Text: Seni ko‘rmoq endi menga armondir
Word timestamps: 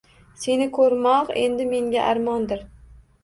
Seni 0.43 0.65
ko‘rmoq 0.77 1.29
endi 1.43 1.67
menga 1.73 2.07
armondir 2.13 2.65